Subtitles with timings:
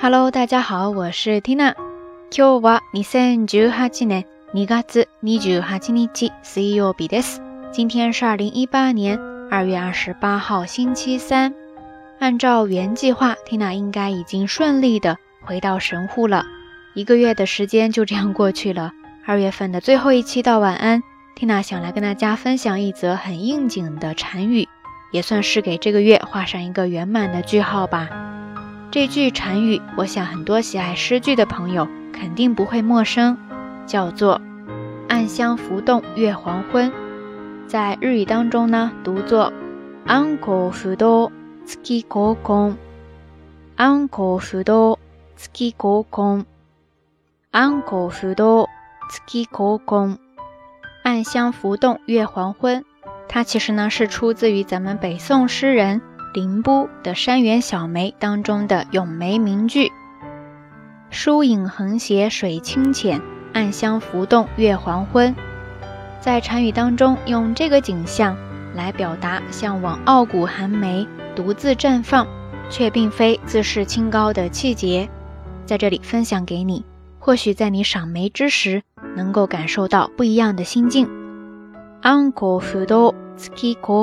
[0.00, 1.74] Hello，大家好，我是 Tina。
[2.30, 4.24] 今日は二千十八年
[4.54, 4.76] 二月
[5.20, 7.40] 二十八日水曜日です。
[7.72, 9.18] 今天是二零一八年
[9.50, 11.52] 二月二十八号星期三。
[12.20, 16.46] 按照原计划，Tina 应该已经顺利的回到神户了。
[16.94, 18.92] 一个月的时间就这样过去了。
[19.26, 21.02] 二月份的最后一期到晚安
[21.36, 24.68] ，Tina 想来跟大家分享一则很应景的禅语，
[25.10, 28.27] 也算是给这个月画上一个圆满的句号吧。
[28.90, 33.36] 这句禅语，我想很多喜爱诗句的朋友肯定不会陌生，
[33.86, 34.40] 叫做
[35.08, 36.90] “暗香浮动月黄昏”。
[37.68, 39.52] 在日语当中呢，读作
[40.06, 41.30] u n k o fudo
[41.66, 42.76] tsuki koukon”。
[43.76, 44.96] anko fudo
[45.36, 46.44] tsuki koukon。
[47.52, 48.66] anko fudo
[49.10, 50.16] tsuki koukon。
[51.02, 52.82] 暗香浮动月黄昏，
[53.28, 56.00] 它其实呢是出自于咱们北宋诗人。
[56.32, 59.90] 林波的《山园小梅》当中的咏梅名句
[61.10, 63.20] ：“疏影横斜水清浅，
[63.54, 65.34] 暗香浮动月黄昏。”
[66.20, 68.36] 在禅语当中，用这个景象
[68.74, 72.26] 来表达向往傲骨寒梅独自绽放，
[72.68, 75.08] 却并非自恃清高的气节。
[75.64, 76.84] 在这里分享给你，
[77.18, 78.82] 或许在你赏梅之时，
[79.16, 81.08] 能够感受到不一样的心境。
[82.02, 83.14] Tsuki 浮 o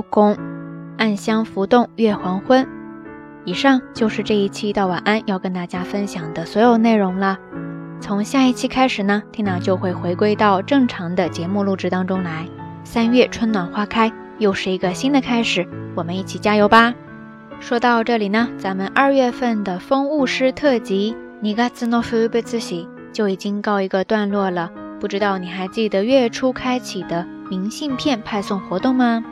[0.00, 0.53] 月 o n
[0.98, 2.66] 暗香浮动，月黄昏。
[3.44, 7.36] 以上就是这一期到晚安要跟大家分享的所有内容了。
[8.00, 12.46] 从下一期开始呢，n a 就会回归到正常的节目录制当中来。
[12.84, 16.94] 三月春暖花开，又是一个新的开始，我们一起加油吧。
[17.60, 24.70] 说到这里呢，咱们二月份的风物诗特辑《尼加兹诺夫贝兹喜》就已经告一个段落了。
[25.00, 29.22] 不知道你还记得月初开启的明信片派送活动吗？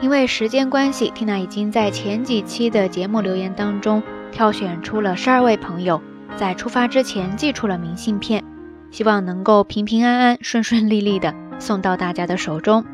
[0.00, 6.00] 因为时间关系，缇娜已经在前几期的节目留言当中挑选出了十二位朋友，
[6.36, 8.44] 在出发之前寄出了明信片，
[8.92, 12.84] 希望能够平平安安、顺顺利利的送到大家的手中。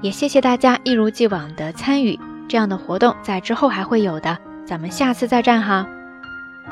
[0.00, 5.86] 也谢谢大家一如既往的参与，这样的活动在之后还会有的，咱们下次再战哈。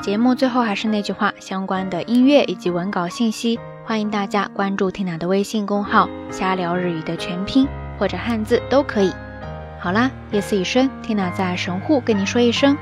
[0.01, 7.67] 节目最后还是那句话，相关的音乐以及文稿信息，欢迎大家关注缇娜的微信公号“瞎聊日语”的全拼
[7.99, 9.11] 或者汉字都可以。
[9.83, 12.77] 好啦，夜色已深缇娜在神户跟你说一声